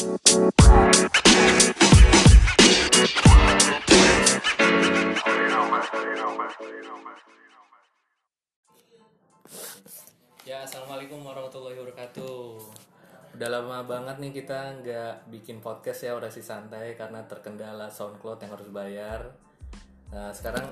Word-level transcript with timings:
Ya, 0.00 0.08
assalamualaikum 10.64 11.20
warahmatullahi 11.20 11.76
wabarakatuh. 11.76 12.40
Udah 13.36 13.48
lama 13.52 13.84
banget 13.84 14.16
nih 14.24 14.40
kita 14.40 14.80
nggak 14.80 15.28
bikin 15.28 15.60
podcast 15.60 16.08
ya 16.08 16.16
orasi 16.16 16.40
santai 16.40 16.96
karena 16.96 17.20
terkendala 17.28 17.92
SoundCloud 17.92 18.40
yang 18.40 18.56
harus 18.56 18.72
bayar. 18.72 19.20
Nah 20.16 20.32
sekarang 20.32 20.64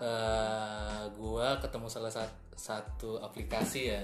eh, 0.00 1.04
gua 1.12 1.60
ketemu 1.60 1.92
salah 1.92 2.08
sat- 2.08 2.40
satu 2.56 3.20
aplikasi 3.20 3.92
ya. 3.92 4.00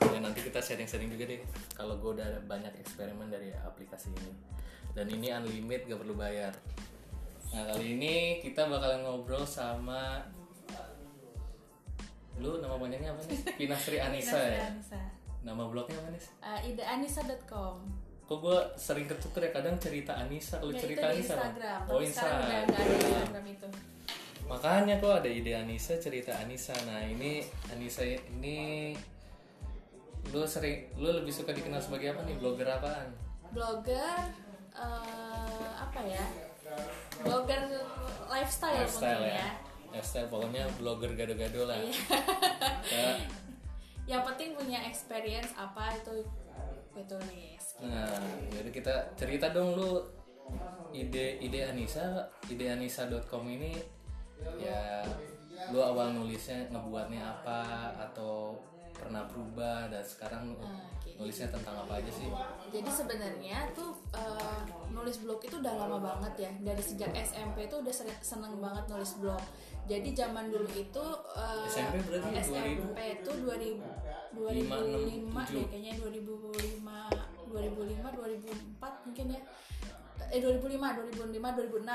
Dan 0.00 0.20
nanti 0.22 0.40
kita 0.40 0.58
sharing-sharing 0.58 1.08
juga 1.08 1.24
deh. 1.26 1.40
Kalau 1.70 1.96
gua 1.96 2.16
udah 2.16 2.26
ada 2.26 2.40
banyak 2.40 2.72
eksperimen 2.78 3.28
dari 3.28 3.52
aplikasi 3.54 4.08
ini. 4.10 4.32
Dan 4.90 5.06
ini 5.06 5.30
unlimited 5.30 5.86
gak 5.86 6.00
perlu 6.00 6.14
bayar. 6.14 6.50
Nah 7.50 7.66
kali 7.66 7.94
ini 7.94 8.14
kita 8.38 8.66
bakalan 8.66 9.02
ngobrol 9.02 9.42
sama 9.42 10.22
lu 12.40 12.56
nama 12.58 12.74
panjangnya 12.74 13.12
apa 13.12 13.20
nih? 13.26 13.38
Pinasri 13.60 13.98
Anissa 14.00 14.38
ya. 14.38 14.72
Anissa. 14.72 15.00
Nama 15.40 15.62
blognya 15.62 15.96
apa 15.98 16.08
nih? 16.08 16.22
Uh, 16.40 16.60
ideanissa.com 16.66 17.76
Kok 18.24 18.38
gue 18.38 18.58
sering 18.78 19.04
ketuker 19.04 19.42
ya 19.42 19.50
kadang 19.50 19.74
cerita 19.76 20.14
Anissa, 20.14 20.56
kalau 20.56 20.70
Ya, 20.70 20.80
cerita 20.80 21.06
Anissa? 21.10 21.34
Instagram 21.34 21.80
Oh 21.84 21.98
udah 21.98 22.06
Instagram. 22.06 22.40
nggak 22.40 22.78
ada 22.78 22.94
Instagram 22.96 23.44
itu 23.50 23.68
Makanya 24.46 24.94
kok 24.98 25.14
ada 25.16 25.30
ide 25.30 25.52
Anissa, 25.54 25.94
cerita 25.96 26.32
Anissa. 26.34 26.74
Nah 26.86 27.02
ini 27.02 27.42
Anissa 27.68 28.02
ini 28.06 28.94
lu 30.30 30.46
sering, 30.46 30.86
lu 30.94 31.10
lebih 31.10 31.34
suka 31.34 31.50
dikenal 31.50 31.82
sebagai 31.82 32.14
apa 32.14 32.22
nih? 32.26 32.36
Blogger 32.38 32.68
apaan? 32.70 33.08
Blogger 33.50 34.18
eh, 34.74 35.70
Apa 35.74 36.00
ya 36.06 36.24
Blogger 37.26 37.60
lifestyle, 38.30 38.86
Lifestyle 38.86 39.18
mungkin 39.18 39.34
ya. 39.34 39.42
ya 39.42 39.50
Lifestyle 39.90 40.28
pokoknya 40.30 40.62
blogger 40.78 41.10
gado-gado 41.18 41.66
lah. 41.66 41.82
Ya, 41.82 41.90
Yang 44.10 44.22
penting 44.30 44.48
punya 44.54 44.78
experience 44.86 45.50
apa 45.58 45.98
itu 45.98 46.22
gue 46.94 47.04
tulis 47.06 47.64
Nah, 47.82 48.22
jadi 48.54 48.70
kita 48.70 48.94
cerita 49.18 49.50
dong 49.50 49.74
lu 49.74 49.98
ide 50.94 51.38
ide 51.42 51.70
Anissa, 51.70 52.28
ide 52.50 52.66
Anissa.com 52.70 53.46
ini 53.46 53.78
ya 54.60 55.00
lu 55.70 55.80
awal 55.80 56.12
nulisnya 56.12 56.68
ngebuatnya 56.72 57.20
apa 57.20 57.92
atau 57.96 58.56
pernah 59.00 59.24
berubah 59.24 59.88
dan 59.88 60.04
sekarang 60.04 60.52
Ah, 60.60 60.84
oke. 60.94 61.10
nulisnya 61.16 61.48
tentang 61.48 61.74
apa 61.80 61.98
aja 61.98 62.12
sih? 62.12 62.28
Jadi 62.70 62.90
sebenarnya 62.90 63.72
tuh 63.72 63.90
eh, 64.12 64.60
nulis 64.88 65.16
blog 65.18 65.40
itu 65.40 65.56
udah 65.56 65.74
lama 65.74 65.98
banget 65.98 66.34
ya. 66.38 66.52
Dari 66.62 66.80
sejak 66.80 67.10
SMP 67.14 67.64
tuh 67.66 67.80
udah 67.80 67.94
seneng 68.20 68.54
banget 68.58 68.84
nulis 68.86 69.12
blog. 69.16 69.40
Jadi 69.84 70.12
zaman 70.12 70.48
dulu 70.48 70.68
itu 70.70 71.04
eh, 71.34 71.66
SMP 71.66 72.04
berarti 72.04 72.28
2000? 72.30 72.44
SMP 72.44 72.98
itu 73.18 73.30
2000 73.32 73.82
2005 74.30 75.26
deh 75.50 75.64
kayaknya 75.66 75.92
2005 75.98 76.86
2005 77.50 77.98
2004 77.98 79.06
mungkin 79.08 79.26
ya. 79.26 79.42
Eh 80.30 80.38
2005 80.38 80.78
2005 80.78 81.26
2006. 81.58 81.86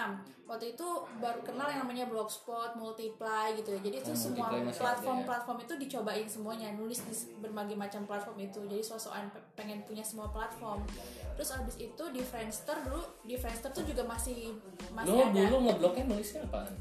Waktu 0.46 0.66
itu 0.72 0.88
baru 1.18 1.42
kenal 1.42 1.66
yang 1.66 1.82
namanya 1.82 2.06
blogspot, 2.06 2.76
multiply 2.76 3.50
gitu 3.52 3.72
ya. 3.72 3.80
Jadi 3.82 3.96
itu 3.98 4.12
Oh, 4.12 4.16
semua 4.16 4.46
Multiply 4.46 4.62
masih 4.62 4.76
ada 4.76 4.84
platform 4.86 5.18
ya? 5.18 5.26
platform 5.26 5.58
itu 5.60 5.74
dicobain 5.80 6.28
semuanya 6.28 6.68
nulis 6.72 7.00
di 7.02 7.14
berbagai 7.36 7.74
macam 7.76 8.02
platform 8.04 8.38
itu 8.40 8.60
jadi 8.62 8.84
sosokan 8.84 9.26
pe- 9.28 9.42
pengen 9.56 9.82
punya 9.82 10.04
semua 10.04 10.30
platform 10.30 10.86
terus 11.34 11.50
abis 11.52 11.76
itu 11.78 12.04
di 12.10 12.22
Friendster 12.22 12.78
dulu 12.82 13.02
di 13.22 13.36
Friendster 13.36 13.68
tuh 13.70 13.84
juga 13.84 14.06
masih 14.06 14.54
masih 14.90 15.10
Lu 15.10 15.20
ada 15.20 15.34
dulu 15.34 15.56
ngeblognya 15.66 16.04
nulisnya 16.06 16.42
apaan? 16.44 16.72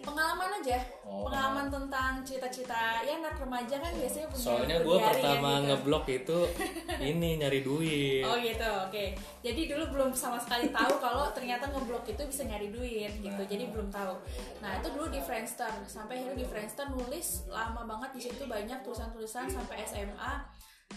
Pengalaman 0.00 0.50
aja 0.54 0.78
Oh. 1.08 1.24
pengalaman 1.24 1.72
tentang 1.72 2.20
cerita-cerita 2.20 3.00
ya 3.00 3.16
anak 3.16 3.40
remaja 3.40 3.80
kan 3.80 3.92
biasanya 3.96 4.28
punya 4.28 4.44
Soalnya 4.44 4.76
gue 4.84 4.92
ya 4.92 5.08
pertama 5.08 5.50
gitu. 5.56 5.64
ngeblog 5.64 6.04
itu 6.06 6.38
ini 7.10 7.30
nyari 7.40 7.60
duit. 7.64 8.22
Oh 8.22 8.36
gitu, 8.36 8.68
oke. 8.84 9.04
Jadi 9.40 9.60
dulu 9.66 9.84
belum 9.88 10.10
sama 10.12 10.36
sekali 10.36 10.68
tahu 10.68 11.00
kalau 11.00 11.32
ternyata 11.32 11.64
ngeblok 11.66 12.04
itu 12.06 12.22
bisa 12.22 12.44
nyari 12.44 12.68
duit 12.68 13.12
gitu. 13.18 13.40
Jadi 13.40 13.72
belum 13.72 13.88
tahu. 13.88 14.20
Nah 14.60 14.76
itu 14.76 14.88
dulu 14.92 15.08
di 15.08 15.16
Friendster. 15.18 15.72
Sampai 15.88 16.20
akhirnya 16.20 16.36
di 16.36 16.46
Friendster 16.46 16.86
nulis 16.86 17.48
lama 17.48 17.88
banget 17.88 18.10
di 18.12 18.20
situ 18.22 18.44
banyak 18.44 18.84
tulisan-tulisan 18.84 19.48
sampai 19.48 19.80
SMA 19.82 20.32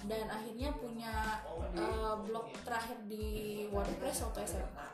dan 0.03 0.27
akhirnya 0.27 0.75
punya 0.75 1.39
eh, 1.71 2.15
blog 2.19 2.51
terakhir 2.67 2.99
di 3.07 3.25
WordPress 3.67 4.27
waktu 4.27 4.43
SMA. 4.45 4.87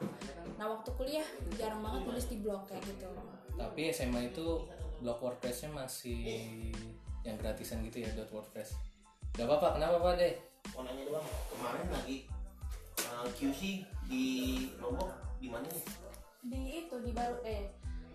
Nah 0.61 0.65
waktu 0.69 0.89
kuliah 0.93 1.25
jarang 1.57 1.81
banget 1.81 2.01
nulis 2.05 2.29
di 2.29 2.37
blog 2.37 2.69
kayak 2.69 2.85
gitu. 2.85 3.09
Tapi 3.57 3.81
SMA 3.89 4.29
itu 4.29 4.63
blog 5.01 5.19
WordPress-nya 5.19 5.73
masih 5.73 6.71
yang 7.25 7.35
gratisan 7.41 7.83
gitu 7.89 8.05
ya 8.05 8.09
dot 8.13 8.29
WordPress. 8.31 8.77
Gak 9.35 9.45
apa-apa, 9.49 9.77
kenapa 9.77 9.97
pak 9.99 10.13
deh? 10.21 10.33
mau 10.75 10.83
nanya 10.83 11.03
doang 11.07 11.27
kemarin 11.53 11.87
lagi 11.95 12.17
uh, 13.07 13.27
QC 13.37 13.87
di 14.09 14.25
Lombok 14.81 15.11
di 15.39 15.47
mana 15.47 15.63
nih? 15.69 15.85
Di 16.43 16.61
itu 16.83 16.95
di 17.03 17.11
baru 17.15 17.37
eh 17.47 17.71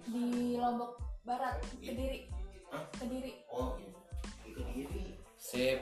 di 0.08 0.58
Lombok 0.58 1.00
Barat 1.22 1.62
Kediri 1.78 2.28
Hah? 2.72 2.84
Kediri 2.96 3.32
Oh, 3.52 3.78
di 4.44 4.50
Kediri. 4.52 5.16
Sip, 5.38 5.80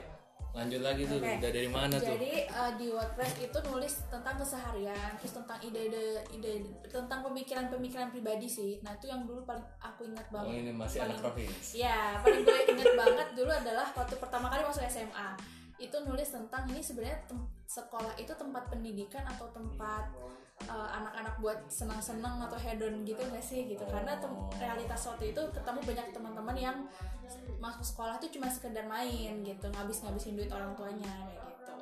lanjut 0.51 0.81
lagi 0.81 1.03
tuh. 1.03 1.17
Oke. 1.17 1.31
Udah 1.37 1.51
dari 1.51 1.67
mana 1.67 1.95
tuh? 1.95 2.11
Jadi 2.11 2.31
uh, 2.45 2.71
di 2.75 2.87
WordPress 2.87 3.33
itu 3.39 3.57
nulis 3.65 3.93
tentang 4.07 4.35
keseharian, 4.35 5.11
terus 5.15 5.33
tentang 5.33 5.57
ide-ide, 5.59 6.05
ide 6.29 6.53
tentang 6.85 7.23
pemikiran-pemikiran 7.23 8.11
pribadi 8.11 8.45
sih. 8.45 8.71
Nah 8.81 8.91
itu 8.93 9.07
yang 9.07 9.23
dulu 9.23 9.41
paling 9.41 9.63
aku 9.77 10.05
ingat 10.05 10.27
Oh 10.27 10.43
banget. 10.43 10.59
ini 10.59 10.71
masih 10.71 10.97
anak 11.01 11.17
Paling- 11.17 11.47
rohis. 11.47 11.67
Ya, 11.73 12.19
paling 12.19 12.43
gue 12.43 12.59
inget 12.67 12.91
banget 12.93 13.27
dulu 13.31 13.47
adalah 13.49 13.87
waktu 13.87 14.15
pertama 14.15 14.47
kali 14.47 14.61
masuk 14.61 14.83
SMA 14.85 15.29
itu 15.81 15.97
nulis 16.01 16.29
tentang 16.29 16.63
ini 16.67 16.79
sebenarnya 16.79 17.25
sekolah 17.65 18.13
itu 18.15 18.29
tempat 18.31 18.67
pendidikan 18.67 19.25
atau 19.25 19.49
tempat 19.49 20.13
uh, 20.63 20.89
anak-anak 20.93 21.35
buat 21.37 21.59
senang-senang 21.65 22.37
atau 22.39 22.55
hedon 22.55 23.01
gitu 23.01 23.17
nggak 23.19 23.41
sih 23.41 23.65
gitu 23.67 23.81
karena 23.85 24.13
tem- 24.15 24.29
Oh. 24.31 24.47
realitas 24.55 25.01
waktu 25.05 25.31
itu 25.31 25.41
ketemu 25.51 25.79
banyak 25.81 26.07
teman-teman 26.11 26.53
yang 26.55 26.77
masuk 27.57 27.81
sekolah 27.83 28.15
tuh 28.17 28.29
cuma 28.29 28.45
sekedar 28.45 28.85
main 28.85 29.41
gitu 29.41 29.65
ngabis-ngabisin 29.67 30.35
duit 30.35 30.49
orang 30.49 30.71
tuanya 30.73 31.09
kayak 31.25 31.41
gitu 31.47 31.75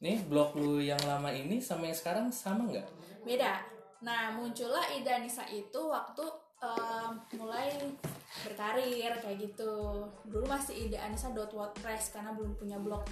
Nih 0.00 0.18
blog 0.24 0.54
lu 0.54 0.78
yang 0.78 0.98
lama 1.02 1.28
ini 1.28 1.58
sama 1.58 1.86
yang 1.86 1.94
sekarang 1.94 2.26
sama 2.28 2.64
nggak? 2.64 2.88
beda 3.22 3.62
nah 4.00 4.32
muncullah 4.32 4.82
ide 4.90 5.06
Anissa 5.08 5.46
itu 5.46 5.78
waktu 5.78 6.24
em, 6.58 7.10
mulai 7.36 7.70
berkarir 8.42 9.12
kayak 9.14 9.38
gitu. 9.38 9.74
Dulu 10.24 10.44
masih 10.44 10.88
ide 10.88 10.96
Anissa.wordpress 10.96 12.10
karena 12.10 12.32
belum 12.32 12.54
punya 12.54 12.76
blog 12.76 13.04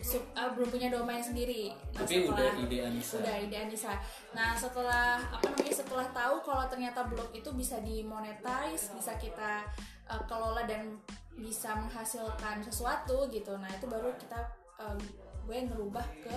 Sub- 0.00 0.28
eh, 0.30 0.50
belum 0.52 0.68
punya 0.68 0.88
domain 0.88 1.18
sendiri. 1.18 1.72
Nah, 1.90 2.04
Tapi 2.04 2.28
udah 2.28 2.36
setelah- 2.36 2.62
ide 2.62 2.78
Anissa. 2.82 3.14
udah 3.16 3.36
ide 3.40 3.56
Anissa. 3.56 3.92
Nah 4.30 4.50
setelah 4.52 5.08
apa 5.18 5.46
namanya 5.46 5.72
setelah 5.74 6.06
tahu 6.10 6.34
kalau 6.42 6.64
ternyata 6.68 7.00
blog 7.04 7.32
itu 7.32 7.48
bisa 7.50 7.80
dimonetize 7.80 8.92
bisa 8.92 9.16
kita 9.16 9.64
eh, 10.06 10.22
kelola 10.26 10.62
dan 10.64 11.00
bisa 11.32 11.72
menghasilkan 11.74 12.60
sesuatu 12.60 13.24
gitu. 13.28 13.56
Nah 13.56 13.68
itu 13.68 13.86
baru 13.86 14.12
kita 14.14 14.40
eh, 14.78 14.96
gue 15.40 15.56
ngerubah 15.66 16.04
ke 16.20 16.36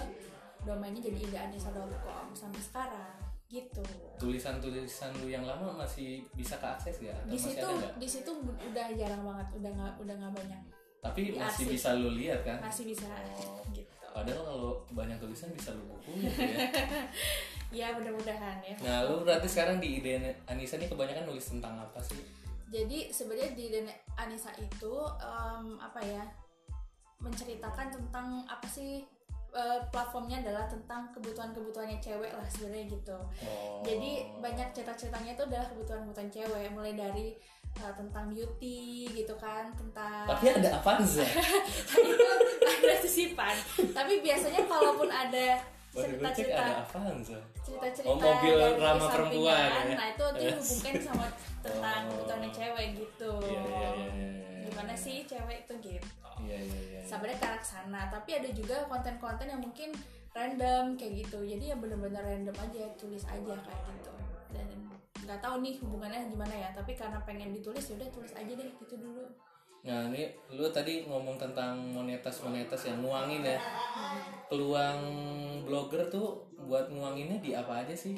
domainnya 0.64 1.04
jadi 1.04 1.20
ideanissa.com 1.28 2.32
sampai 2.32 2.62
sekarang 2.64 3.14
gitu 3.54 3.84
Tulisan-tulisan 4.18 5.14
lu 5.16 5.28
yang 5.28 5.44
lama 5.44 5.70
masih 5.76 6.26
bisa 6.34 6.58
keakses 6.58 6.98
gak? 7.00 7.14
Atau 7.14 7.30
di 7.30 7.38
situ 7.38 7.68
di 7.96 8.08
situ 8.10 8.32
udah 8.42 8.88
jarang 8.92 9.22
banget 9.22 9.48
udah 9.54 9.72
nggak 9.72 9.94
udah 10.00 10.16
nggak 10.16 10.34
banyak 10.34 10.62
Tapi 11.00 11.20
di 11.22 11.32
masih 11.34 11.46
arsip. 11.62 11.68
bisa 11.70 11.90
lu 11.94 12.10
lihat 12.14 12.42
kan? 12.42 12.58
masih 12.60 12.84
bisa 12.88 13.06
Oh. 13.38 13.62
gitu 13.70 13.94
Padahal 14.10 14.42
kalau 14.42 14.70
banyak 14.90 15.18
tulisan 15.18 15.50
bisa 15.52 15.70
lu 15.72 15.86
bukuin 15.88 16.22
gitu 16.24 16.40
ya. 16.40 16.58
ya 17.82 17.88
mudah-mudahan 17.92 18.58
ya 18.60 18.76
Nah 18.80 18.98
lu 19.04 19.22
berarti 19.22 19.46
sekarang 19.46 19.78
di 19.78 19.98
ide 19.98 20.18
Anissa 20.46 20.76
ini 20.76 20.86
kebanyakan 20.86 21.26
nulis 21.26 21.46
tentang 21.48 21.78
apa 21.78 22.02
sih? 22.02 22.18
jadi 22.68 23.06
sebenarnya 23.08 23.54
di 23.54 23.70
Dene 23.70 23.94
Anissa 24.16 24.50
itu 24.58 24.94
em, 25.20 25.78
apa 25.78 26.02
ya 26.02 26.26
menceritakan 27.20 27.88
tentang 27.90 28.42
apa 28.44 28.66
sih 28.66 29.06
eh, 29.54 29.80
platformnya 29.88 30.38
adalah 30.40 30.66
tentang 30.66 31.08
kebutuhan-kebutuhannya 31.12 31.98
cewek 31.98 32.30
lah 32.30 32.46
sebenarnya 32.46 32.86
gitu 32.90 33.18
Oh. 33.44 33.82
jadi 33.82 34.12
banyak 34.38 34.68
cerita-ceritanya 34.72 35.32
itu 35.32 35.44
adalah 35.44 35.66
kebutuhan-kebutuhan 35.68 36.30
cewek 36.30 36.68
mulai 36.70 36.94
dari 36.94 37.38
eh, 37.74 37.94
tentang 37.94 38.30
beauty 38.30 38.82
gitu 39.08 39.34
kan 39.36 39.70
tentang 39.72 40.26
Tapi 40.28 40.46
ada 40.52 40.70
Avanza. 40.76 41.26
itu 42.02 42.26
ada 42.62 42.96
sisipan 43.00 43.56
tapi 43.94 44.20
biasanya 44.20 44.62
kalaupun 44.64 45.08
ada 45.08 45.58
cerita-cerita 45.92 46.58
ada 46.60 46.82
Avanza. 46.82 47.38
cerita-cerita 47.60 48.10
Oh, 48.10 48.18
mobil 48.18 48.58
ramah 48.76 49.08
perempuan 49.08 49.70
ya? 49.84 49.94
nah 49.94 50.08
itu 50.08 50.26
dihubungkan 50.34 50.96
sama 51.06 51.28
tentang 51.62 52.02
Oh. 52.04 52.10
kebutuhannya 52.12 52.50
cewek 52.52 52.88
gitu 52.96 53.34
Iya 53.40 53.62
iya 53.62 53.70
iya. 53.70 53.90
iya, 53.94 54.10
iya. 54.10 54.66
gimana 54.66 54.94
sih 54.96 55.22
cewek 55.24 55.58
itu 55.64 55.74
gitu 55.80 56.10
Iya 56.44 56.60
iya. 56.60 57.00
sebenarnya 57.02 57.38
ke 57.38 57.48
arah 57.48 57.64
sana 57.64 58.02
tapi 58.08 58.30
ada 58.34 58.50
juga 58.50 58.84
konten-konten 58.86 59.48
yang 59.48 59.62
mungkin 59.62 59.90
random 60.32 60.96
kayak 60.96 61.24
gitu 61.24 61.40
jadi 61.42 61.72
ya 61.72 61.76
bener-bener 61.78 62.20
random 62.20 62.56
aja 62.58 62.84
tulis 62.96 63.24
aja 63.24 63.54
kayak 63.56 63.82
gitu 63.92 64.12
dan 64.50 64.68
nggak 65.24 65.40
tahu 65.40 65.62
nih 65.62 65.78
hubungannya 65.80 66.28
gimana 66.28 66.52
ya 66.52 66.70
tapi 66.74 66.94
karena 66.94 67.22
pengen 67.22 67.54
ditulis 67.54 67.86
yaudah 67.88 68.10
tulis 68.10 68.34
aja 68.34 68.52
deh 68.52 68.70
gitu 68.76 68.96
dulu 68.98 69.26
Nah 69.84 70.08
ini 70.08 70.32
lu 70.48 70.64
tadi 70.72 71.04
ngomong 71.04 71.36
tentang 71.36 71.76
monetas-monetas 71.92 72.88
yang 72.88 73.04
nguangin 73.04 73.44
ya 73.44 73.60
Peluang 74.48 75.00
blogger 75.68 76.08
tuh 76.08 76.40
buat 76.64 76.88
nguanginnya 76.88 77.44
di 77.44 77.52
apa 77.52 77.84
aja 77.84 77.92
sih? 77.92 78.16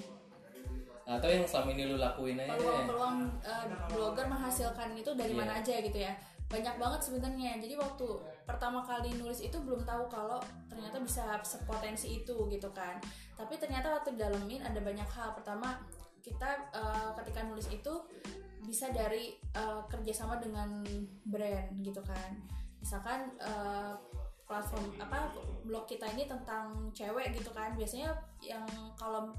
Atau 1.06 1.25
yang 1.25 1.42
selama 1.42 1.74
ini 1.74 1.89
lu 1.89 1.98
lakuin 1.98 2.38
aja 2.38 2.54
peluang-peluang 2.54 3.18
eh, 3.42 3.66
blogger 3.89 4.25
menghasilkan 4.25 4.94
itu 4.94 5.10
dari 5.13 5.33
Iya. 5.33 5.39
mana 5.42 5.54
aja 5.57 5.74
gitu 5.81 5.98
ya 5.98 6.13
banyak 6.45 6.75
banget 6.77 7.01
sebenarnya. 7.01 7.57
Jadi 7.57 7.74
waktu 7.74 8.07
pertama 8.45 8.86
kali 8.86 9.18
nulis 9.18 9.42
itu 9.42 9.57
belum 9.57 9.81
tahu 9.81 10.06
kalau 10.07 10.38
ternyata 10.69 11.01
bisa 11.01 11.42
sepotensi 11.42 12.21
itu 12.21 12.36
gitu 12.51 12.69
kan. 12.71 13.01
Tapi 13.33 13.57
ternyata 13.57 13.92
waktu 13.97 14.13
dalemin 14.13 14.62
ada 14.62 14.77
banyak 14.80 15.09
hal. 15.09 15.33
Pertama 15.33 15.81
kita 16.21 16.69
eh, 16.74 17.09
ketika 17.21 17.45
nulis 17.50 17.65
itu 17.74 17.94
bisa 18.65 18.89
dari 18.94 19.38
eh, 19.38 19.81
kerjasama 19.89 20.38
dengan 20.38 20.86
brand 21.25 21.69
gitu 21.81 22.01
kan. 22.06 22.38
Misalkan 22.81 23.33
eh, 23.42 23.94
platform 24.45 24.94
apa 25.01 25.33
blog 25.65 25.89
kita 25.89 26.06
ini 26.13 26.30
tentang 26.30 26.89
cewek 26.94 27.33
gitu 27.33 27.50
kan. 27.51 27.74
Biasanya 27.74 28.13
yang 28.42 28.65
kalau 28.97 29.33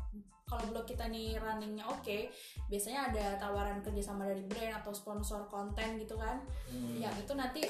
kalau 0.46 0.62
blog 0.70 0.86
kita 0.86 1.10
nih 1.10 1.34
runningnya 1.42 1.82
oke 1.90 2.30
biasanya 2.70 3.10
ada 3.10 3.34
tawaran 3.34 3.82
kerjasama 3.82 4.30
dari 4.30 4.46
brand 4.46 4.78
atau 4.78 4.94
sponsor 4.94 5.46
konten 5.50 5.98
gitu 5.98 6.14
kan. 6.14 6.38
Hmm. 6.70 7.02
yang 7.02 7.14
itu 7.18 7.34
nanti 7.34 7.66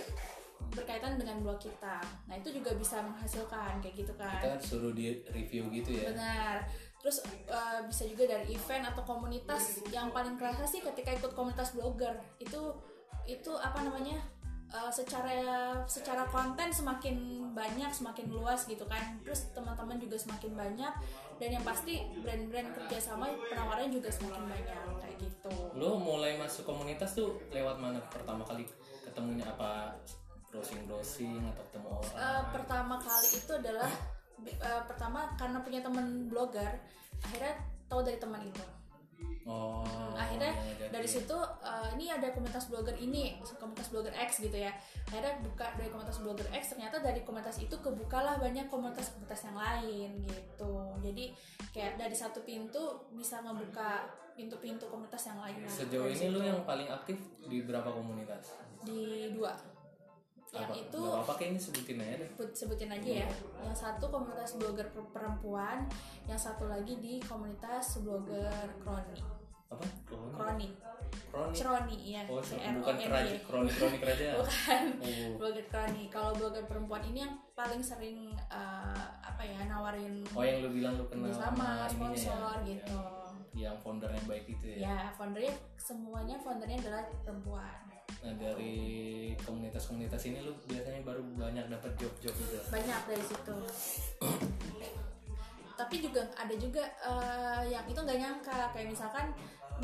berkaitan 0.73 1.17
dengan 1.17 1.41
blog 1.41 1.61
kita. 1.61 2.01
Nah 2.29 2.35
itu 2.37 2.53
juga 2.61 2.75
bisa 2.77 3.01
menghasilkan 3.05 3.81
kayak 3.81 3.95
gitu 3.97 4.13
kan. 4.17 4.41
Kita 4.41 4.61
suruh 4.61 4.93
di 4.93 5.25
review 5.31 5.69
gitu 5.73 5.91
ya. 5.95 6.13
Benar. 6.13 6.57
Terus 7.01 7.23
eh, 7.47 7.81
bisa 7.87 8.05
juga 8.09 8.25
dari 8.37 8.57
event 8.57 8.85
atau 8.93 9.03
komunitas 9.07 9.85
yang 9.95 10.11
paling 10.11 10.35
kerasa 10.35 10.67
sih 10.67 10.83
ketika 10.83 11.15
ikut 11.17 11.33
komunitas 11.37 11.77
blogger. 11.77 12.19
Itu 12.41 12.77
itu 13.27 13.53
apa 13.59 13.83
namanya 13.83 14.23
eh, 14.71 14.91
secara 14.91 15.39
secara 15.87 16.27
konten 16.31 16.69
semakin 16.71 17.17
banyak 17.55 17.91
semakin 17.91 18.27
luas 18.31 18.67
gitu 18.67 18.85
kan. 18.87 19.19
Terus 19.23 19.51
teman-teman 19.55 19.99
juga 19.99 20.17
semakin 20.19 20.53
banyak. 20.55 20.93
Dan 21.37 21.61
yang 21.61 21.65
pasti 21.69 22.01
brand-brand 22.25 22.73
kerjasama 22.73 23.29
penawarannya 23.53 23.93
juga 23.93 24.09
semakin 24.09 24.43
banyak. 24.49 24.85
Kayak 25.03 25.17
gitu. 25.21 25.55
Lu 25.77 26.01
mulai 26.01 26.41
masuk 26.41 26.65
komunitas 26.65 27.13
tuh 27.13 27.37
lewat 27.53 27.77
mana? 27.77 28.01
Pertama 28.09 28.43
kali 28.45 28.65
ketemunya 29.05 29.45
apa? 29.47 29.95
Browsing-browsing 30.55 31.43
atau 31.53 31.63
ketemu 31.69 31.89
orang? 31.91 32.15
Eh, 32.17 32.43
pertama 32.55 32.95
kali 33.03 33.29
itu 33.35 33.53
adalah 33.53 33.91
eh, 34.45 34.83
pertama 34.89 35.33
karena 35.37 35.59
punya 35.61 35.81
teman 35.81 36.29
blogger 36.29 36.77
akhirnya 37.25 37.55
tahu 37.89 38.01
dari 38.05 38.19
teman 38.21 38.43
itu 38.45 38.63
Oh 39.47 39.87
akhirnya 40.13 40.51
jadi- 40.75 40.91
dari 40.91 41.07
situ 41.07 41.37
eh, 41.63 41.89
ini 41.95 42.11
ada 42.11 42.29
komunitas 42.31 42.67
blogger 42.67 42.97
ini 42.97 43.39
komunitas 43.57 43.89
blogger 43.89 44.11
X 44.13 44.41
gitu 44.41 44.57
ya. 44.57 44.75
Akhirnya 45.07 45.39
buka 45.39 45.71
dari 45.73 45.87
komunitas 45.87 46.19
blogger 46.19 46.49
X 46.51 46.75
ternyata 46.75 46.99
dari 46.99 47.23
komunitas 47.23 47.57
itu 47.57 47.73
kebukalah 47.73 48.37
banyak 48.37 48.67
komunitas-komunitas 48.67 49.41
yang 49.45 49.55
lain 49.55 50.11
gitu. 50.21 50.75
Jadi 51.01 51.25
kayak 51.71 51.95
dari 51.97 52.13
satu 52.13 52.43
pintu 52.43 52.83
bisa 53.13 53.39
ngebuka 53.41 54.03
pintu-pintu 54.35 54.85
komunitas 54.87 55.23
yang 55.25 55.39
lain 55.39 55.63
Sejauh 55.65 56.05
ini 56.07 56.27
lu 56.29 56.43
yang 56.43 56.61
paling 56.63 56.85
aktif 56.87 57.17
di 57.41 57.63
berapa 57.63 57.89
komunitas? 57.89 58.53
di 58.83 59.31
dua. 59.33 59.55
Yang 60.49 60.63
apa? 60.65 60.75
itu 60.79 61.01
apa-apa 61.03 61.33
kayak 61.37 61.51
ini 61.51 61.61
sebutin 61.61 61.99
aja 61.99 62.15
deh. 62.17 62.29
Sebut- 62.31 62.55
sebutin 62.57 62.91
aja 62.91 63.11
ya. 63.23 63.29
Yang 63.61 63.77
satu 63.79 64.05
komunitas 64.09 64.55
blogger 64.55 64.87
per- 64.89 65.11
perempuan 65.11 65.85
yang 66.25 66.37
satu 66.37 66.67
lagi 66.67 66.97
di 66.97 67.19
komunitas 67.21 67.99
blogger 68.01 68.51
kroni 68.79 69.36
Apa? 69.67 69.85
Kroni? 70.07 70.69
kroni 71.27 71.53
Kroni? 71.53 71.97
ya 72.07 72.23
Oh, 72.25 72.41
bukan 72.41 72.97
kerajaan, 72.97 73.41
kroni 73.45 73.71
kroni 73.71 73.97
kerajaan. 73.99 74.35
bukan 74.41 74.83
Oh. 75.01 75.31
blogger 75.37 75.67
kroni 75.67 76.05
kalau 76.09 76.31
blogger 76.33 76.65
perempuan 76.65 77.03
ini 77.05 77.19
yang 77.21 77.35
paling 77.53 77.81
sering 77.81 78.19
eh, 78.49 79.05
apa 79.21 79.43
ya 79.43 79.67
nawarin 79.67 80.25
Oh 80.33 80.41
yang 80.41 80.65
lu 80.65 80.71
bilang 80.73 80.97
lu 80.97 81.05
kenal 81.07 81.29
sama 81.31 81.85
ininya 81.87 82.17
sponsor 82.17 82.57
ya? 82.57 82.69
gitu 82.69 83.01
Yang 83.55 83.77
founder 83.81 84.11
yang 84.13 84.27
baik 84.27 84.45
itu 84.47 84.65
ya. 84.67 84.77
ya 84.79 84.97
foundernya 85.13 85.53
semuanya 85.77 86.37
foundernya 86.39 86.79
adalah 86.79 87.05
perempuan 87.21 87.77
Nah 88.17 88.33
dari 88.33 88.75
komunitas-komunitas 89.39 90.23
ini 90.25 90.41
lu 90.41 90.57
biasanya 90.65 91.01
baru 91.03 91.21
banyak 91.33 91.69
dapat 91.69 91.93
job-job 91.97 92.33
gitu. 92.33 92.57
banyak 92.67 93.01
dari 93.05 93.23
situ 93.23 93.57
tapi 95.77 96.01
juga 96.01 96.25
ada 96.33 96.55
juga 96.57 96.81
eh, 96.99 97.63
yang 97.69 97.85
itu 97.85 98.01
nggak 98.01 98.17
nyangka 98.17 98.73
kayak 98.73 98.89
misalkan 98.89 99.29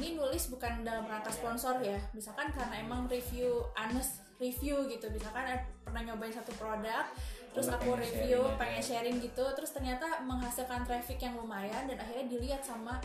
ini 0.00 0.16
nulis 0.16 0.48
bukan 0.48 0.86
dalam 0.86 1.04
rangka 1.04 1.28
sponsor 1.28 1.80
ya. 1.84 1.98
Misalkan 2.16 2.48
karena 2.52 2.80
emang 2.80 3.04
review 3.10 3.60
honest 3.76 4.24
review 4.40 4.88
gitu. 4.88 5.06
Misalkan 5.12 5.44
ada- 5.44 5.68
pernah 5.84 6.02
nyobain 6.12 6.32
satu 6.32 6.52
produk 6.56 7.04
terus 7.52 7.68
aku 7.68 7.92
review 8.00 8.40
sharing 8.40 8.56
aja. 8.56 8.60
pengen 8.64 8.82
sharing 8.82 9.16
gitu 9.20 9.44
terus 9.52 9.76
ternyata 9.76 10.24
menghasilkan 10.24 10.88
traffic 10.88 11.20
yang 11.20 11.36
lumayan 11.36 11.84
dan 11.84 12.00
akhirnya 12.00 12.24
dilihat 12.32 12.64
sama 12.64 12.96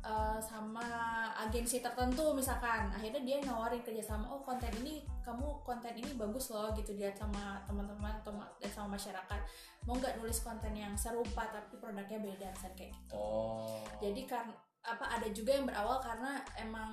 eh, 0.00 0.40
sama 0.40 0.88
agensi 1.36 1.84
tertentu 1.84 2.32
misalkan. 2.32 2.88
Akhirnya 2.96 3.20
dia 3.20 3.36
nawarin 3.44 3.84
kerjasama 3.84 4.24
oh 4.32 4.40
konten 4.40 4.72
ini 4.80 5.04
kamu 5.20 5.60
konten 5.60 5.92
ini 5.92 6.16
bagus 6.16 6.48
loh 6.48 6.72
gitu. 6.72 6.96
Dilihat 6.96 7.20
sama 7.20 7.60
teman-teman 7.68 8.16
dan 8.24 8.70
sama 8.72 8.96
masyarakat. 8.96 9.40
Mau 9.84 10.00
nggak 10.00 10.16
nulis 10.16 10.40
konten 10.40 10.72
yang 10.72 10.96
serupa 10.96 11.44
tapi 11.52 11.76
produknya 11.76 12.16
beda 12.16 12.48
misalnya 12.56 12.76
kayak 12.80 12.92
gitu. 12.96 13.12
Oh. 13.12 13.84
jadi 14.00 14.22
kan 14.24 14.48
apa 14.80 15.20
ada 15.20 15.28
juga 15.30 15.56
yang 15.56 15.68
berawal 15.68 16.00
karena 16.00 16.40
emang 16.56 16.92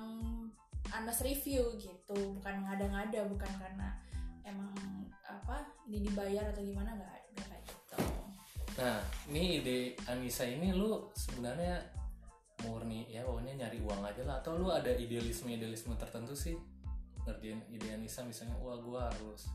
Anas 0.92 1.20
review 1.20 1.76
gitu. 1.76 2.16
Bukan 2.40 2.64
ngada-ngada 2.64 3.28
bukan 3.28 3.52
karena 3.60 3.96
emang 4.44 4.72
apa 5.24 5.68
ini 5.88 6.08
dibayar 6.08 6.48
atau 6.52 6.64
gimana 6.64 6.96
nggak 6.96 7.10
kayak 7.44 7.64
gitu. 7.68 7.96
Nah 8.80 9.00
ini 9.28 9.60
ide 9.60 9.78
Anissa 10.08 10.48
ini 10.48 10.72
lu 10.72 11.12
sebenarnya 11.12 11.84
murni 12.64 13.06
ya 13.12 13.22
pokoknya 13.22 13.66
nyari 13.66 13.78
uang 13.84 14.00
aja 14.04 14.22
lah. 14.24 14.40
Atau 14.40 14.56
lu 14.56 14.72
ada 14.72 14.88
idealisme 14.92 15.52
idealisme 15.52 15.92
tertentu 16.00 16.32
sih? 16.32 16.56
Ngerjain 17.28 17.60
ide 17.68 17.88
Anissa 17.92 18.24
misalnya 18.24 18.56
wah 18.56 18.80
gua 18.80 19.12
harus 19.12 19.48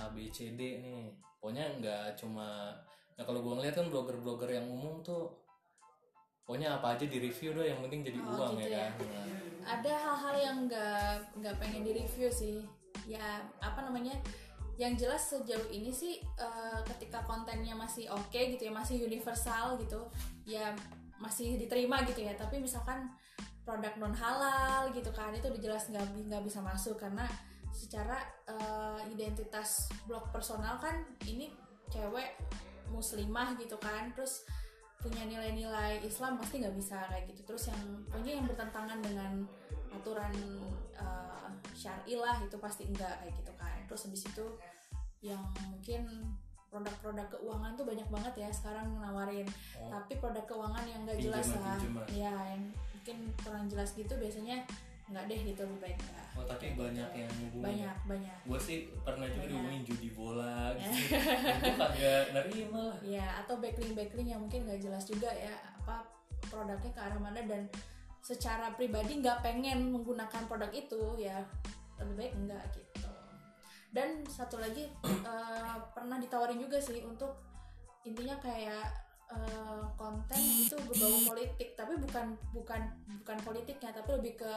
A 0.00 0.08
B 0.12 0.32
C 0.32 0.56
D 0.56 0.80
nih. 0.80 1.12
Pokoknya 1.40 1.76
nggak 1.80 2.20
cuma 2.20 2.72
nah 3.20 3.24
kalau 3.28 3.44
gua 3.44 3.60
ngeliat 3.60 3.76
kan 3.76 3.92
blogger-blogger 3.92 4.48
yang 4.48 4.64
umum 4.72 5.04
tuh 5.04 5.28
pokoknya 6.50 6.82
apa 6.82 6.98
aja 6.98 7.06
di 7.06 7.22
review 7.22 7.54
doh 7.54 7.62
yang 7.62 7.78
penting 7.78 8.02
jadi 8.02 8.18
Oh, 8.26 8.34
uang 8.34 8.58
gitu 8.58 8.74
ya 8.74 8.74
ya. 8.74 8.86
kan? 8.90 9.06
Nah, 9.06 9.26
ada 9.70 9.92
hal-hal 10.02 10.34
yang 10.34 10.56
nggak 10.66 11.14
nggak 11.38 11.54
pengen 11.62 11.86
di 11.86 11.92
review 11.94 12.26
sih. 12.26 12.66
Ya 13.06 13.38
apa 13.62 13.86
namanya 13.86 14.18
yang 14.74 14.98
jelas 14.98 15.30
sejauh 15.30 15.70
ini 15.70 15.94
sih 15.94 16.18
eh, 16.18 16.78
ketika 16.90 17.22
kontennya 17.22 17.78
masih 17.78 18.10
oke 18.10 18.34
gitu 18.34 18.66
ya 18.66 18.74
masih 18.74 18.98
universal 18.98 19.78
gitu 19.78 20.10
ya 20.42 20.74
masih 21.22 21.54
diterima 21.54 22.02
gitu 22.02 22.18
ya. 22.26 22.34
Tapi 22.34 22.58
misalkan 22.58 23.14
produk 23.62 23.94
non 24.02 24.10
halal 24.10 24.90
gitu 24.90 25.14
kan 25.14 25.30
itu 25.30 25.46
udah 25.46 25.62
jelas 25.62 25.86
nggak 25.86 26.02
nggak 26.34 26.42
bisa 26.42 26.58
masuk. 26.66 26.98
Karena 26.98 27.30
secara 27.70 28.26
eh, 28.50 28.98
identitas 29.06 29.86
blog 30.02 30.34
personal 30.34 30.82
kan 30.82 31.06
ini 31.30 31.54
cewek 31.94 32.34
muslimah 32.90 33.54
gitu 33.54 33.78
kan. 33.78 34.10
Terus 34.18 34.42
punya 35.00 35.24
nilai-nilai 35.24 36.04
Islam 36.04 36.36
pasti 36.36 36.60
nggak 36.60 36.76
bisa 36.76 37.00
kayak 37.08 37.24
gitu. 37.32 37.42
Terus 37.48 37.72
yang 37.72 37.82
pokoknya 38.08 38.32
yang 38.36 38.46
bertentangan 38.46 38.98
dengan 39.00 39.32
aturan 39.90 40.34
eh, 40.94 41.30
syar'i 41.74 42.14
lah 42.16 42.36
itu 42.44 42.56
pasti 42.60 42.86
enggak 42.86 43.20
kayak 43.24 43.34
gitu 43.40 43.52
kan 43.56 43.78
terus 43.88 44.06
habis 44.06 44.22
itu 44.28 44.46
yang 45.20 45.42
mungkin 45.66 46.02
produk-produk 46.70 47.26
keuangan 47.34 47.74
tuh 47.74 47.82
banyak 47.82 48.06
banget 48.06 48.46
ya 48.46 48.48
sekarang 48.54 48.86
nawarin. 49.02 49.48
Oh. 49.82 49.90
tapi 49.90 50.22
produk 50.22 50.44
keuangan 50.46 50.86
yang 50.86 51.02
nggak 51.02 51.18
jelas 51.18 51.50
lah. 51.58 51.76
pinjaman. 51.82 52.06
ya 52.14 52.34
yang 52.54 52.62
mungkin 52.94 53.16
kurang 53.42 53.64
jelas 53.66 53.90
gitu 53.98 54.14
biasanya 54.14 54.62
nggak 55.10 55.26
deh 55.26 55.40
gitu 55.42 55.66
lebih 55.66 55.80
baik 55.82 55.98
enggak 55.98 56.26
oh 56.38 56.46
tapi 56.46 56.66
banyak 56.78 57.10
yang 57.10 57.32
hubungin 57.42 57.66
banyak 57.66 57.96
banyak. 58.06 58.38
Gue 58.46 58.60
sih 58.62 58.78
pernah 59.02 59.26
juga 59.26 59.50
dihubungin 59.50 59.82
judi 59.82 60.08
bola 60.14 60.69
itu 61.10 61.72
kagak 61.74 62.22
nerima 62.32 62.80
lah. 62.94 62.98
Ya 63.02 63.26
atau 63.42 63.58
backlink 63.58 63.92
backlink 63.98 64.28
yang 64.30 64.40
mungkin 64.40 64.66
nggak 64.66 64.80
jelas 64.80 65.04
juga 65.06 65.30
ya 65.34 65.52
apa 65.82 66.06
produknya 66.46 66.90
ke 66.94 67.00
arah 67.00 67.20
mana 67.20 67.40
dan 67.44 67.66
secara 68.20 68.72
pribadi 68.76 69.18
nggak 69.18 69.40
pengen 69.42 69.90
menggunakan 69.90 70.44
produk 70.46 70.70
itu 70.70 71.18
ya 71.18 71.40
lebih 72.00 72.14
baik 72.16 72.32
enggak 72.36 72.64
gitu. 72.76 73.10
Dan 73.90 74.22
satu 74.28 74.62
lagi 74.62 74.86
eh, 75.30 75.76
pernah 75.92 76.16
ditawarin 76.20 76.60
juga 76.60 76.78
sih 76.78 77.02
untuk 77.02 77.36
intinya 78.06 78.38
kayak 78.40 78.86
eh, 79.28 79.84
konten 79.98 80.40
itu 80.40 80.76
berbau 80.88 81.18
politik 81.34 81.76
tapi 81.76 81.98
bukan 82.00 82.32
bukan 82.56 82.80
bukan 83.20 83.38
politiknya 83.44 83.92
tapi 83.92 84.16
lebih 84.16 84.40
ke 84.40 84.54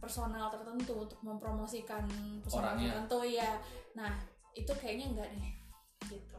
personal 0.00 0.48
tertentu 0.48 1.04
untuk 1.04 1.20
mempromosikan 1.20 2.08
personal 2.40 2.72
Orangnya. 2.72 2.88
tertentu 2.88 3.18
ya 3.28 3.50
nah 3.92 4.16
itu 4.56 4.72
kayaknya 4.80 5.06
enggak 5.12 5.28
deh 5.36 5.59
gitu. 6.08 6.36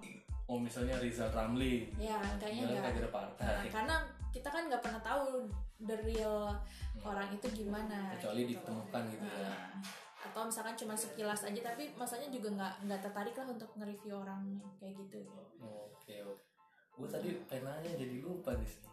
Oh 0.49 0.59
misalnya 0.59 0.99
Rizal 0.99 1.31
Ramli. 1.31 1.87
Ya 1.95 2.19
kayaknya 2.35 2.63
enggak. 2.67 2.83
kader 2.91 3.05
Nah, 3.07 3.13
partai. 3.13 3.65
Karena 3.71 3.95
kita 4.31 4.47
kan 4.47 4.63
nggak 4.67 4.83
pernah 4.83 5.01
tahu 5.03 5.47
the 5.83 5.95
real 6.07 6.55
orang 7.03 7.29
itu 7.31 7.47
gimana 7.51 8.11
Hmm. 8.11 8.13
kecuali 8.19 8.41
gitu. 8.47 8.59
ditemukan 8.59 9.03
gitu 9.11 9.27
ya. 9.27 9.47
Nah, 9.47 9.79
atau 10.21 10.41
misalkan 10.45 10.75
cuma 10.77 10.93
sekilas 10.93 11.41
aja 11.43 11.61
tapi 11.73 11.89
masanya 11.97 12.29
juga 12.29 12.47
nggak 12.53 12.73
nggak 12.85 12.99
tertarik 13.01 13.35
lah 13.35 13.47
untuk 13.49 13.69
nge-review 13.75 14.13
orang 14.21 14.41
kayak 14.77 14.93
gitu. 15.01 15.19
Oke 15.59 16.15
oke. 16.21 16.45
Gue 16.93 17.07
tadi 17.09 17.29
pengen 17.49 17.65
nanya 17.65 17.91
jadi 17.97 18.15
lupa 18.21 18.53
nih 18.53 18.67
sih. 18.69 18.83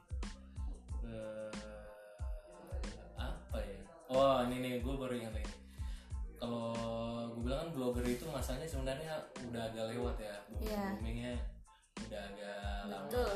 Eh, 1.04 1.52
apa 3.18 3.58
ya? 3.60 3.78
Oh 4.08 4.40
ini 4.48 4.56
nih 4.62 4.72
gue 4.80 4.94
baru 4.94 5.12
ingat 5.12 5.34
kalau 6.38 6.72
gue 7.30 7.42
bilang 7.44 7.60
kan 7.60 7.70
blogger 7.70 8.06
itu 8.06 8.24
masanya 8.26 8.64
sebenarnya 8.64 9.12
udah 9.44 9.62
agak 9.64 9.84
lewat 9.90 10.16
ya 10.16 10.36
Iya. 10.58 10.84
boomingnya 10.94 11.34
udah 12.00 12.20
agak 12.24 12.58
lama 12.84 13.04
betul 13.04 13.32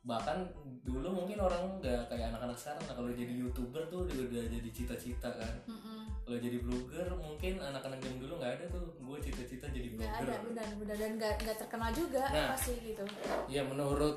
bahkan 0.00 0.38
dulu 0.80 1.12
mungkin 1.12 1.36
orang 1.38 1.76
nggak 1.76 2.08
kayak 2.08 2.32
anak-anak 2.32 2.56
sekarang 2.56 2.80
lah 2.82 2.94
kalau 2.96 3.10
jadi 3.12 3.32
youtuber 3.36 3.84
tuh 3.86 4.08
udah, 4.08 4.16
udah 4.26 4.44
jadi 4.48 4.70
cita-cita 4.72 5.28
kan 5.28 5.54
Mm-mm. 5.66 6.08
kalau 6.24 6.40
jadi 6.40 6.56
blogger 6.58 7.04
mungkin 7.14 7.60
anak-anak 7.60 8.00
yang 8.00 8.16
dulu 8.16 8.40
nggak 8.40 8.52
ada 8.56 8.64
tuh 8.70 8.96
gue 8.96 9.16
cita-cita 9.20 9.68
jadi 9.68 9.92
nggak 9.92 10.00
blogger 10.00 10.24
ada 10.26 10.36
benar 10.42 10.68
benar 10.74 10.96
dan 10.96 11.12
nggak 11.20 11.34
nggak 11.38 11.56
terkenal 11.60 11.90
juga 11.92 12.24
Nah. 12.26 12.48
pasti 12.56 12.72
gitu 12.80 13.04
ya 13.46 13.60
menurut 13.62 14.16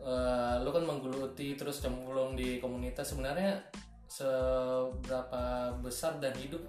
eh, 0.00 0.54
lo 0.58 0.70
kan 0.70 0.84
menggeluti 0.86 1.48
terus 1.54 1.76
cemplung 1.78 2.32
di 2.32 2.56
komunitas 2.56 3.12
sebenarnya 3.12 3.60
seberapa 4.08 5.42
besar 5.78 6.16
dan 6.18 6.32
hidup 6.34 6.64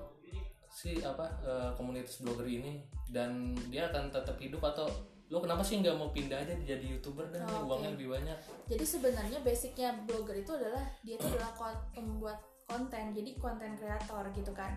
sih 0.79 0.95
apa 1.01 1.25
eh, 1.41 1.69
komunitas 1.73 2.19
blogger 2.19 2.47
ini 2.47 2.79
dan 3.07 3.31
dia 3.67 3.87
akan 3.87 4.07
tetap 4.07 4.37
hidup 4.37 4.63
atau 4.65 4.87
lo 5.27 5.37
kenapa 5.37 5.61
sih 5.61 5.77
nggak 5.77 5.93
mau 5.93 6.09
pindah 6.09 6.39
aja 6.39 6.55
jadi 6.57 6.81
youtuber 6.89 7.27
dan 7.27 7.45
Oh, 7.45 7.67
uangnya 7.67 7.93
lebih 7.93 8.09
banyak? 8.09 8.33
Jadi 8.65 8.81
sebenarnya 8.83 9.39
basicnya 9.39 9.93
blogger 10.01 10.33
itu 10.35 10.51
adalah 10.51 10.81
dia 11.01 11.15
itu 11.15 11.25
adalah 11.27 11.53
kon- 11.53 11.85
pembuat 11.91 12.39
konten 12.65 13.13
jadi 13.13 13.31
konten 13.35 13.75
kreator 13.75 14.25
gitu 14.31 14.49
kan. 14.51 14.73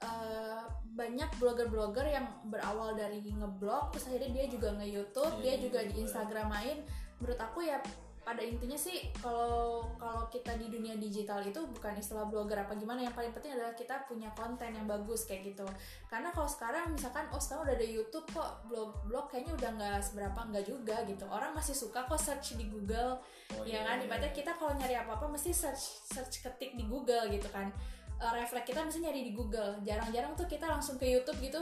Eh, 0.00 0.62
banyak 0.90 1.28
blogger-blogger 1.36 2.08
yang 2.08 2.24
berawal 2.48 2.96
dari 2.96 3.20
ngeblog 3.20 3.92
terus 3.92 4.08
akhirnya 4.08 4.32
dia 4.32 4.44
juga 4.48 4.72
nge-youtube 4.72 5.34
dia 5.38 5.52
Iya, 5.52 5.60
juga 5.60 5.78
iya, 5.78 5.88
di. 5.88 5.94
Instagram 6.00 6.46
main 6.48 6.78
menurut 7.20 7.36
aku 7.36 7.60
ya 7.60 7.76
pada 8.20 8.44
intinya 8.44 8.76
sih 8.76 9.08
kalau 9.16 9.88
kalau 9.96 10.28
kita 10.28 10.54
di 10.60 10.68
dunia 10.68 10.94
digital 11.00 11.40
itu 11.40 11.56
bukan 11.72 11.96
istilah 11.96 12.28
blogger 12.28 12.60
apa 12.62 12.76
gimana 12.76 13.00
yang 13.00 13.16
paling 13.16 13.32
penting 13.32 13.56
adalah 13.56 13.72
kita 13.72 14.04
punya 14.04 14.28
konten 14.36 14.76
yang 14.76 14.84
bagus 14.84 15.24
kayak 15.24 15.50
gitu. 15.52 15.66
Karena 16.06 16.28
kalau 16.30 16.46
sekarang 16.46 16.92
misalkan 16.92 17.26
oh 17.32 17.40
sekarang 17.40 17.66
udah 17.66 17.76
ada 17.80 17.88
YouTube 17.88 18.26
kok 18.30 18.64
blog 18.68 18.92
blog 19.08 19.26
kayaknya 19.32 19.56
udah 19.56 19.70
nggak 19.76 19.98
seberapa 20.04 20.40
nggak 20.52 20.64
juga 20.68 20.96
gitu. 21.08 21.24
Orang 21.26 21.56
masih 21.56 21.72
suka 21.72 22.04
kok 22.04 22.20
search 22.20 22.60
di 22.60 22.68
Google 22.68 23.18
oh, 23.56 23.64
ya 23.64 23.82
kan? 23.82 23.98
ibaratnya 24.04 24.32
kita 24.36 24.52
kalau 24.54 24.76
nyari 24.76 25.00
apa 25.00 25.16
apa 25.16 25.26
mesti 25.26 25.50
search 25.50 26.04
search 26.12 26.44
ketik 26.44 26.76
di 26.76 26.84
Google 26.84 27.32
gitu 27.32 27.48
kan. 27.48 27.72
Eh, 28.20 28.32
refleks 28.36 28.68
kita 28.68 28.84
mesti 28.84 29.00
nyari 29.00 29.24
di 29.24 29.32
Google. 29.32 29.80
Jarang-jarang 29.80 30.36
tuh 30.36 30.44
kita 30.44 30.68
langsung 30.68 31.00
ke 31.00 31.08
YouTube 31.08 31.40
gitu 31.40 31.60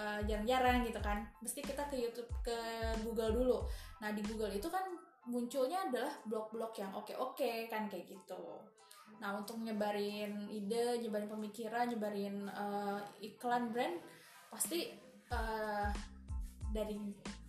Eh, 0.00 0.20
jarang-jarang 0.24 0.86
gitu 0.86 1.00
kan. 1.02 1.26
Mesti 1.44 1.60
kita 1.60 1.82
ke 1.90 1.96
YouTube 1.98 2.30
ke 2.40 2.56
Google 3.04 3.36
dulu. 3.36 3.58
Nah 4.00 4.14
di 4.14 4.22
Google 4.24 4.54
itu 4.54 4.70
kan 4.70 4.86
munculnya 5.30 5.86
adalah 5.86 6.12
blog-blog 6.26 6.74
yang 6.76 6.90
oke-oke 6.92 7.70
kan 7.70 7.86
kayak 7.86 8.10
gitu 8.10 8.58
nah 9.20 9.36
untuk 9.36 9.60
nyebarin 9.60 10.48
ide 10.48 10.98
nyebarin 11.04 11.28
pemikiran 11.28 11.86
nyebarin 11.92 12.48
eh, 12.48 13.00
iklan 13.30 13.70
brand 13.70 13.96
pasti 14.50 14.90
eh, 15.30 15.88
dari 16.70 16.96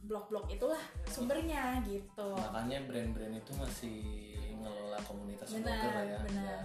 blog-blog 0.06 0.50
itulah 0.50 0.82
sumbernya 1.10 1.82
gitu 1.86 2.34
makanya 2.52 2.86
brand-brand 2.90 3.36
itu 3.38 3.52
masih 3.58 4.00
ngelola 4.62 5.00
komunitas 5.06 5.48
Benar, 5.54 5.78
blogger 5.82 5.94
ya 6.06 6.20
benar. 6.26 6.46
Ya. 6.46 6.62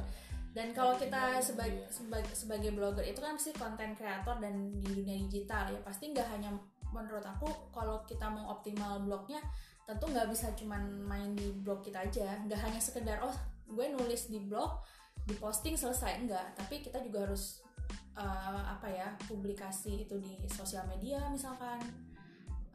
Dan 0.56 0.73
kalau 0.73 0.96
kita 0.96 1.37
Iya, 1.37 1.44
sebagai 1.44 1.85
iya. 1.85 1.92
sebagai 1.92 2.32
sebagai 2.32 2.70
blogger 2.73 3.04
itu 3.04 3.20
kan 3.20 3.37
pasti 3.37 3.52
konten 3.52 3.92
kreator 3.92 4.40
dan 4.40 4.73
di 4.80 4.88
dunia 4.88 5.20
digital 5.28 5.68
ya 5.68 5.80
pasti 5.85 6.16
nggak 6.16 6.28
hanya 6.32 6.49
menurut 6.88 7.20
aku 7.20 7.44
kalau 7.76 8.00
kita 8.08 8.25
mau 8.25 8.56
optimal 8.56 9.04
blognya 9.04 9.44
tentu 9.86 10.04
nggak 10.10 10.28
bisa 10.28 10.50
cuman 10.58 10.82
main 11.06 11.32
di 11.32 11.54
blog 11.62 11.86
kita 11.86 12.02
aja. 12.02 12.42
Nggak 12.44 12.60
hanya 12.66 12.80
sekedar 12.82 13.22
oh 13.22 13.34
gue 13.66 13.86
nulis 13.94 14.28
di 14.28 14.42
blog 14.42 14.82
di 15.24 15.34
posting 15.38 15.78
selesai. 15.78 16.20
Enggak 16.20 16.58
tapi 16.58 16.82
kita 16.82 16.98
juga 17.00 17.30
harus 17.30 17.62
eh, 18.18 18.62
apa 18.66 18.90
ya 18.90 19.14
publikasi 19.30 20.04
itu 20.04 20.18
di 20.18 20.34
sosial 20.50 20.84
media 20.90 21.24
misalkan. 21.30 21.78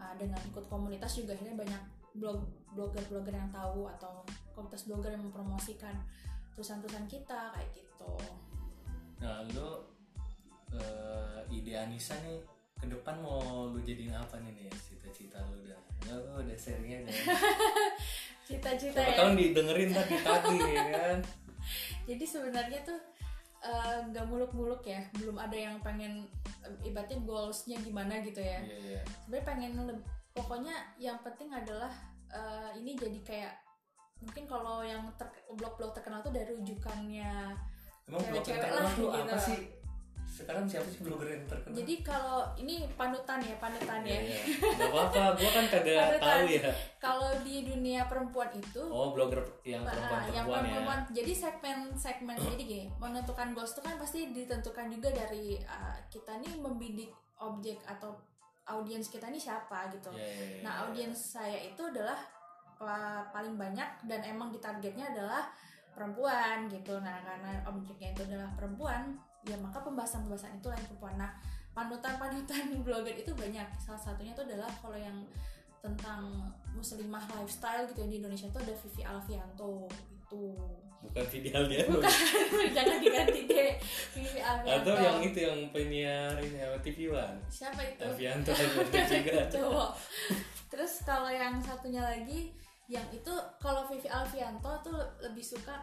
Uh, 0.01 0.17
dengan 0.17 0.41
ikut 0.49 0.65
komunitas 0.65 1.13
juga 1.13 1.37
akhirnya 1.37 1.61
banyak 1.61 1.83
blog 2.17 2.41
blogger-blogger 2.75 3.35
yang 3.35 3.51
tahu 3.51 3.87
atau 3.99 4.23
komunitas 4.55 4.87
blogger 4.87 5.11
yang 5.15 5.23
mempromosikan 5.27 5.95
tulisan-tulisan 6.55 7.07
kita 7.07 7.51
kayak 7.55 7.69
gitu. 7.75 8.11
nah 9.21 9.45
lo 9.53 9.85
eh, 10.73 11.53
ide 11.53 11.77
Anissa 11.77 12.17
nih 12.25 12.41
ke 12.81 12.85
depan 12.89 13.15
mau 13.21 13.69
lu 13.69 13.79
jadiin 13.85 14.17
apa 14.17 14.41
nih 14.41 14.51
nih 14.57 14.73
cita-cita 14.73 15.37
lu 15.53 15.61
udah 15.61 15.79
ya 16.09 16.13
lu 16.17 16.41
udah 16.41 16.57
sharingnya 16.57 17.05
udah 17.05 17.13
Cita-cita 18.51 18.99
ya. 18.99 19.15
tahu 19.15 19.37
didengerin 19.39 19.89
tadi 19.95 20.15
tadi 20.19 20.57
ya 20.59 20.83
kan? 20.91 21.17
Jadi 22.09 22.25
sebenarnya 22.27 22.79
tuh 22.83 22.99
uh, 23.63 24.03
nggak 24.11 24.27
muluk-muluk 24.27 24.83
ya, 24.83 25.07
belum 25.15 25.39
ada 25.39 25.55
yang 25.55 25.79
pengen 25.79 26.27
uh, 26.65 26.75
ibaratnya 26.83 27.21
goalsnya 27.23 27.79
gimana 27.79 28.19
gitu 28.25 28.43
ya. 28.43 28.59
iya 28.59 28.99
iya. 28.99 29.01
Sebenarnya 29.23 29.45
pengen 29.47 29.71
pokoknya 30.35 30.75
yang 30.99 31.15
penting 31.23 31.47
adalah 31.53 31.95
uh, 32.27 32.75
ini 32.75 32.99
jadi 32.99 33.19
kayak 33.23 33.53
mungkin 34.19 34.43
kalau 34.51 34.83
yang 34.83 35.07
ter- 35.15 35.47
blog-blog 35.55 35.95
terkenal 35.95 36.19
tuh 36.19 36.35
dari 36.35 36.51
rujukannya. 36.51 37.55
Emang 38.11 38.19
Cewek-cewek 38.27 38.67
lah, 38.67 38.91
gitu. 38.91 39.07
apa 39.07 39.37
sih 39.39 39.59
sekarang 40.31 40.63
siapa 40.63 40.87
sih 40.87 41.03
blogger 41.03 41.27
yang 41.29 41.43
terkenal 41.43 41.75
Jadi 41.75 41.93
kalau 41.99 42.39
ini 42.55 42.87
panutan 42.93 43.35
ya, 43.37 43.51
panutan 43.57 43.99
Iya, 43.99 44.15
ya. 44.15 44.21
iya. 44.23 44.41
Gak 44.73 44.87
apa-apa, 44.87 45.23
gua 45.35 45.49
kan 45.51 45.65
kagak 45.67 46.07
tahu 46.23 46.43
ya. 46.47 46.71
Kalau 46.97 47.31
di 47.43 47.55
dunia 47.61 48.07
perempuan 48.07 48.47
itu 48.49 48.79
Oh, 48.81 49.11
blogger 49.11 49.43
yang 49.61 49.83
Nah, 49.83 49.91
perempuan-perempuan 49.91 50.31
yang 50.31 50.47
ya. 50.63 50.71
perempuan 50.71 50.99
jadi 51.11 51.31
segmen 51.33 51.77
segmen 51.93 52.35
jadi 52.39 52.63
gini 52.63 52.85
menentukan 52.95 53.51
goals 53.51 53.71
itu 53.71 53.81
kan 53.81 53.95
pasti 53.95 54.31
ditentukan 54.31 54.87
juga 54.87 55.11
dari 55.11 55.59
uh, 55.59 55.99
kita 56.07 56.39
nih 56.39 56.55
membidik 56.55 57.11
objek 57.35 57.83
atau 57.83 58.15
audiens 58.63 59.05
kita 59.05 59.27
nih 59.27 59.41
siapa 59.41 59.91
gitu 59.91 60.07
Iya, 60.09 60.23
iya, 60.23 60.45
iya. 60.47 60.61
nah 60.61 60.73
audiens 60.81 61.35
saya 61.35 61.59
itu 61.59 61.81
adalah 61.81 62.15
uh, 62.77 63.19
paling 63.27 63.53
banyak 63.53 63.89
dan 64.05 64.23
emang 64.23 64.47
ditargetnya 64.49 65.11
adalah 65.11 65.51
perempuan 65.91 66.67
gitu. 66.71 66.97
Nah 66.99 67.19
karena 67.21 67.51
objeknya 67.67 68.15
itu 68.15 68.21
adalah 68.27 68.49
perempuan 68.55 69.15
ya 69.41 69.57
maka 69.57 69.81
pembahasan-pembahasan 69.81 70.57
itu 70.59 70.67
yang 70.69 70.85
perempuan. 70.87 71.15
Nah 71.19 71.31
panutan-panutan 71.71 72.63
blogger 72.85 73.15
itu 73.15 73.31
banyak. 73.35 73.67
Salah 73.79 73.99
satunya 73.99 74.31
itu 74.35 74.43
adalah 74.43 74.69
kalau 74.79 74.97
yang 74.97 75.17
tentang 75.81 76.45
muslimah 76.77 77.25
lifestyle 77.33 77.89
gitu 77.89 78.05
ya 78.05 78.07
di 78.07 78.17
Indonesia 78.21 78.47
itu 78.47 78.59
ada 78.61 78.73
Vivi 78.77 79.01
Alfianto 79.01 79.89
gitu. 79.89 80.53
Bukan 81.01 81.25
video 81.33 81.65
dia 81.65 81.81
bukan 81.89 82.13
jangan 82.77 82.97
diganti 83.01 83.49
deh. 83.49 83.73
Vivi 84.13 84.39
Alfianto. 84.39 84.93
Atau 84.93 84.95
yang 85.01 85.19
itu 85.25 85.39
yang 85.41 85.59
penyiar 85.73 86.37
ini 86.37 86.61
apa 86.61 86.77
TV 86.85 87.09
One? 87.09 87.41
Siapa 87.49 87.81
itu? 87.81 88.05
Alfianto 88.05 88.53
Alfianto 88.53 88.97
juga. 89.17 89.41
Cowok. 89.49 89.91
Terus 90.69 90.93
kalau 91.01 91.33
yang 91.33 91.57
satunya 91.57 92.05
lagi 92.05 92.53
yang 92.89 93.05
itu 93.13 93.33
kalau 93.61 93.85
Vivi 93.87 94.09
Alfianto 94.09 94.71
tuh 94.81 94.97
lebih 95.21 95.43
suka 95.43 95.77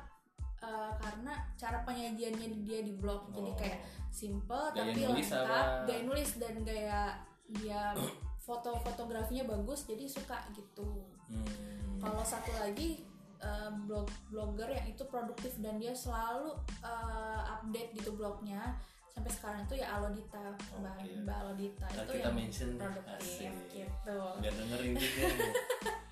eh, 0.58 0.92
karena 0.98 1.32
cara 1.54 1.82
penyajiannya 1.86 2.66
dia 2.66 2.80
di 2.82 2.98
blog 2.98 3.30
jadi 3.30 3.50
Oh. 3.52 3.56
kayak 3.56 3.80
simple 4.10 4.64
Gaya 4.74 4.90
tapi 4.90 5.00
nulis 5.06 5.28
lengkap 5.30 5.46
apa? 5.46 5.84
gaya 5.86 6.00
nulis 6.04 6.30
dan 6.40 6.54
gaya 6.66 7.00
dia 7.48 7.82
foto 8.46 8.80
fotografinya 8.80 9.44
bagus 9.44 9.84
jadi 9.84 10.08
suka 10.08 10.40
gitu 10.56 11.04
hmm. 11.28 12.00
kalau 12.00 12.24
satu 12.24 12.50
lagi 12.58 13.04
eh, 13.38 13.70
blog 13.86 14.08
blogger 14.32 14.68
yang 14.72 14.86
itu 14.88 15.04
produktif 15.06 15.54
dan 15.60 15.76
dia 15.78 15.92
selalu 15.94 16.56
eh, 16.82 17.40
update 17.54 17.94
gitu 17.96 18.16
blognya 18.16 18.76
sampai 19.18 19.34
sekarang 19.34 19.60
itu 19.66 19.74
ya 19.82 19.86
Alodita 19.98 20.54
mbak 20.78 21.36
Alodita 21.42 21.86
Ntar 21.90 22.06
itu 22.06 22.12
kita 22.22 22.30
yang 22.30 22.36
mention 22.38 22.70
produktif 22.78 23.50
Asik. 23.50 23.52
gitu 23.74 24.18
biar 24.38 24.54
dengerin 24.54 24.92
juga 24.94 25.26
nih. 25.26 25.52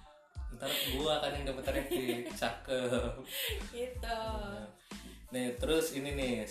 ntar 0.57 0.73
gua 0.97 1.21
kan 1.21 1.37
yang 1.37 1.45
dapet 1.53 1.65
traffic 1.69 2.25
cakep. 2.41 3.13
Gitu. 3.71 4.21
Nih 5.31 5.53
terus 5.61 5.93
ini 5.93 6.17
nih. 6.17 6.49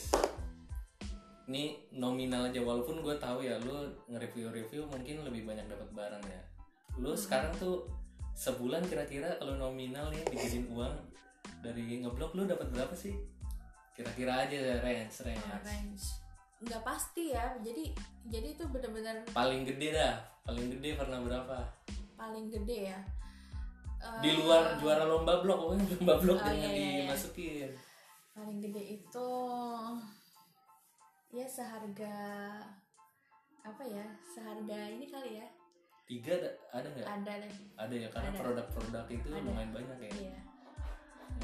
Ini 1.45 1.63
nominal 1.93 2.49
aja. 2.49 2.61
Walaupun 2.61 3.01
gue 3.05 3.15
tahu 3.21 3.45
ya 3.45 3.57
lu 3.61 3.85
nge-review-review 4.09 4.89
mungkin 4.89 5.21
lebih 5.25 5.45
banyak 5.45 5.65
dapat 5.69 5.89
barang 5.93 6.23
ya. 6.25 6.41
Lu 7.01 7.13
sekarang 7.13 7.53
tuh 7.57 7.85
sebulan 8.33 8.85
kira-kira 8.89 9.37
kalau 9.41 9.57
nominal 9.57 10.09
nih 10.13 10.25
dijadiin 10.29 10.69
uang. 10.73 10.95
Dari 11.61 12.01
ngeblok 12.01 12.33
lu 12.37 12.45
dapat 12.49 12.69
berapa 12.73 12.93
sih? 12.97 13.13
Kira-kira 13.93 14.45
aja 14.45 14.81
range 14.81 15.21
range. 15.21 15.45
Range. 15.65 16.05
Nggak 16.65 16.81
pasti 16.81 17.33
ya. 17.33 17.57
Jadi 17.61 17.93
jadi 18.25 18.47
itu 18.57 18.65
benar-benar 18.69 19.25
paling 19.33 19.65
gede 19.65 19.97
dah. 19.97 20.17
Paling 20.45 20.77
gede 20.77 20.97
pernah 20.97 21.21
berapa? 21.21 21.57
Paling 22.17 22.49
gede 22.53 22.89
ya 22.89 22.99
Di 24.21 24.29
luar 24.39 24.77
juara 24.79 25.03
lomba 25.05 25.41
blog 25.41 25.57
pokoknya 25.61 25.85
lomba 25.99 26.15
blog 26.21 26.37
Oh, 26.39 26.45
jangan 26.45 26.57
iya, 26.57 26.69
iya, 26.69 26.83
iya. 26.85 26.99
dimasukin. 27.05 27.69
Paling 28.35 28.59
gede 28.59 28.83
itu 28.99 29.29
ya 31.35 31.47
seharga 31.51 32.17
apa 33.65 33.83
ya 33.83 34.05
seharga 34.23 34.79
ini 34.93 35.05
kali 35.09 35.31
ya. 35.41 35.47
Tiga 36.05 36.37
ada 36.37 36.49
ada 36.71 36.87
nggak? 36.93 37.07
Ada 37.07 37.31
deh 37.41 37.53
ada 37.75 37.95
ya 37.97 38.07
karena 38.13 38.31
produk-produk 38.37 39.05
itu 39.09 39.27
Ada. 39.33 39.41
lumayan 39.41 39.71
banyak 39.73 39.97
ya. 40.05 40.11
Iya. 40.13 40.39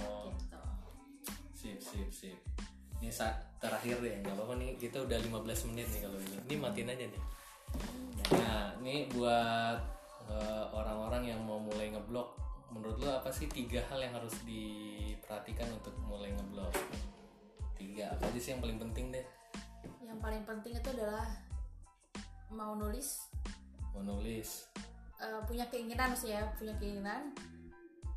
Oh. 0.06 0.30
Gitu. 0.30 0.62
Sip 1.58 1.77
sip 1.82 2.10
sip. 2.13 2.38
Ini 3.01 3.10
saat 3.10 3.41
terakhir 3.58 3.98
deh 4.00 4.22
nggak 4.22 4.38
apa-apa 4.38 4.53
nih. 4.62 4.77
Kita 4.77 5.01
udah 5.01 5.18
15 5.18 5.68
menit 5.74 5.88
nih 5.89 6.01
kalau 6.06 6.18
ini. 6.22 6.38
Ini 6.46 6.56
matiin 6.62 6.91
aja 6.94 7.06
nih 7.10 7.24
nah 8.32 8.72
ini 8.84 9.08
buat 9.12 9.80
eh, 10.30 10.63
orang-orang 10.72 11.24
yang 11.36 11.39
mau 11.44 11.60
mulai 11.60 11.91
ngeblog 11.91 12.36
menurut 12.71 12.97
lo 12.97 13.11
apa 13.13 13.29
sih 13.29 13.45
tiga 13.45 13.83
hal 13.87 13.99
yang 13.99 14.15
harus 14.15 14.33
diperhatikan 14.41 15.67
untuk 15.71 15.91
mulai 16.01 16.31
ngeblog 16.31 16.71
tiga 17.75 18.13
apa 18.13 18.29
aja 18.29 18.39
sih 18.39 18.51
yang 18.53 18.61
paling 18.61 18.79
penting 18.79 19.11
deh? 19.11 19.25
Yang 20.01 20.19
paling 20.19 20.43
penting 20.45 20.73
itu 20.75 20.89
adalah 20.91 21.27
mau 22.47 22.75
nulis. 22.75 23.27
Mau 23.91 24.03
nulis. 24.05 24.69
Eh, 25.17 25.41
punya 25.45 25.65
keinginan 25.67 26.13
sih 26.13 26.31
ya 26.31 26.47
punya 26.55 26.73
keinginan. 26.77 27.33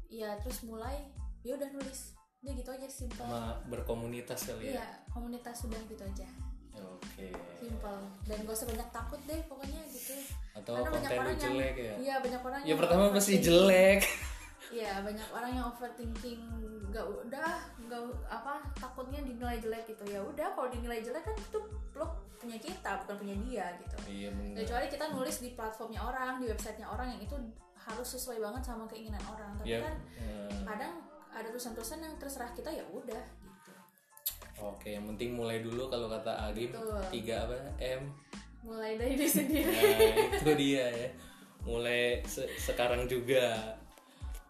Ya 0.08 0.38
terus 0.38 0.62
mulai 0.62 1.11
ya 1.42 1.56
udah 1.56 1.70
nulis. 1.73 2.14
Udah 2.44 2.52
gitu 2.54 2.70
aja 2.70 2.87
simple. 2.87 3.25
Sama 3.25 3.58
berkomunitas 3.66 4.40
kali 4.44 4.70
ya? 4.70 4.78
Iya 4.78 4.87
komunitas 5.11 5.64
sudah 5.64 5.80
gitu 5.88 6.04
aja. 6.04 6.28
Oke. 6.75 7.30
Simple. 7.56 8.00
Dan 8.26 8.37
gak 8.44 8.54
usah 8.54 8.68
banyak 8.68 8.88
takut 8.90 9.20
deh 9.25 9.40
pokoknya 9.46 9.80
gitu. 9.88 10.14
Atau 10.52 10.75
Karena 10.76 10.90
banyak 10.90 11.00
konten 11.00 11.16
lu 11.16 11.23
orang 11.23 11.32
yang- 11.32 11.42
jelek 11.56 11.75
ya? 11.78 11.94
Iya 11.96 12.14
banyak 12.20 12.42
orang 12.42 12.61
ya 12.61 12.68
yang 12.68 12.78
pertama 12.78 13.04
pasti 13.11 13.32
overthinking. 13.34 13.46
jelek 13.49 14.00
Iya 14.75 15.07
banyak 15.07 15.28
orang 15.31 15.50
yang 15.54 15.66
overthinking 15.71 16.43
nggak 16.90 17.07
udah 17.07 17.50
nggak 17.87 18.02
apa 18.26 18.59
takutnya 18.75 19.23
dinilai 19.23 19.62
jelek 19.62 19.87
gitu. 19.87 20.02
Ya 20.11 20.19
udah 20.19 20.50
kalau 20.59 20.66
dinilai 20.66 20.99
jelek 20.99 21.23
kan 21.23 21.35
itu 21.38 21.59
blog 21.95 22.11
punya 22.43 22.59
kita 22.59 22.90
bukan 23.07 23.16
punya 23.23 23.37
dia 23.47 23.66
gitu. 23.78 23.97
Iya 24.11 24.28
bener. 24.35 24.66
Kecuali 24.66 24.87
kita 24.90 25.04
nulis 25.14 25.37
di 25.38 25.54
platformnya 25.54 26.02
orang 26.02 26.43
di 26.43 26.50
websitenya 26.50 26.90
orang 26.90 27.14
yang 27.14 27.23
itu 27.23 27.38
harus 27.78 28.09
sesuai 28.19 28.43
banget 28.43 28.62
sama 28.66 28.85
keinginan 28.90 29.23
orang. 29.31 29.54
Tapi 29.62 29.71
ya 29.71 29.78
kan 29.78 29.95
eh, 30.19 30.59
kadang 30.66 30.93
ada 31.31 31.47
tulisan-tulisan 31.50 32.02
yang 32.02 32.14
terserah 32.19 32.50
kita 32.50 32.71
ya 32.75 32.83
udah 32.90 33.25
gitu. 33.47 33.71
Oke 34.59 34.95
yang 34.95 35.07
penting 35.14 35.35
mulai 35.38 35.62
dulu 35.62 35.87
kalau 35.87 36.11
kata 36.11 36.50
Agim 36.50 36.75
tiga 37.14 37.47
apa? 37.47 37.54
M? 37.78 38.11
Mulai 38.64 38.97
dari 38.97 39.14
diri 39.14 39.28
sendiri. 39.28 39.71
Nah, 39.71 40.40
itu 40.40 40.52
dia 40.57 40.85
ya. 40.88 41.09
Mulai 41.62 42.25
se- 42.25 42.49
sekarang 42.57 43.04
juga. 43.04 43.76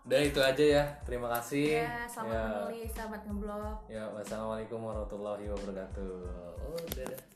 Udah 0.04 0.20
itu 0.20 0.36
aja 0.36 0.64
ya. 0.64 0.84
Terima 1.08 1.32
kasih. 1.32 1.80
ya 1.80 2.04
selamat 2.04 2.36
ya, 2.36 2.44
menulis 2.44 2.90
selamat 2.92 3.20
ngeblog 3.24 3.78
ya, 3.88 4.04
wassalamualaikum 4.12 4.78
warahmatullahi 4.84 5.44
wabarakatuh. 5.48 6.12
Oh, 6.60 6.80
dadah. 6.92 7.33